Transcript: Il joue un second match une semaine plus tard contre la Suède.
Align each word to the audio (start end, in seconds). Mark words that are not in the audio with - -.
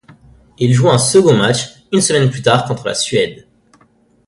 Il 0.57 0.73
joue 0.73 0.89
un 0.89 0.97
second 0.97 1.35
match 1.37 1.83
une 1.91 2.01
semaine 2.01 2.31
plus 2.31 2.41
tard 2.41 2.65
contre 2.65 2.87
la 2.87 2.95
Suède. 2.95 3.45